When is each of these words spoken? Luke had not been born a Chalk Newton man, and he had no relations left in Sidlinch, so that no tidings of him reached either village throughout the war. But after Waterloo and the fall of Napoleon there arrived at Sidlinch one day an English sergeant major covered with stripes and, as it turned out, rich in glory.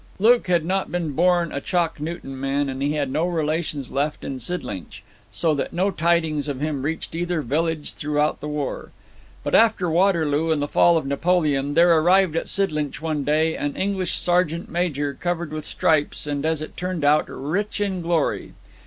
Luke 0.17 0.47
had 0.47 0.65
not 0.65 0.91
been 0.91 1.11
born 1.11 1.51
a 1.51 1.61
Chalk 1.61 1.99
Newton 1.99 2.39
man, 2.39 2.69
and 2.69 2.81
he 2.81 2.93
had 2.93 3.11
no 3.11 3.27
relations 3.27 3.91
left 3.91 4.23
in 4.23 4.39
Sidlinch, 4.39 5.03
so 5.31 5.53
that 5.53 5.73
no 5.73 5.91
tidings 5.91 6.47
of 6.47 6.59
him 6.59 6.81
reached 6.81 7.13
either 7.13 7.43
village 7.43 7.93
throughout 7.93 8.39
the 8.39 8.47
war. 8.47 8.89
But 9.43 9.53
after 9.53 9.91
Waterloo 9.91 10.49
and 10.49 10.59
the 10.59 10.67
fall 10.67 10.97
of 10.97 11.05
Napoleon 11.05 11.75
there 11.75 11.95
arrived 11.99 12.35
at 12.35 12.49
Sidlinch 12.49 12.99
one 12.99 13.23
day 13.23 13.55
an 13.55 13.75
English 13.75 14.17
sergeant 14.17 14.71
major 14.71 15.13
covered 15.13 15.53
with 15.53 15.65
stripes 15.65 16.25
and, 16.25 16.47
as 16.47 16.63
it 16.63 16.75
turned 16.75 17.03
out, 17.05 17.25
rich 17.29 17.79
in 17.79 18.01
glory. 18.01 18.53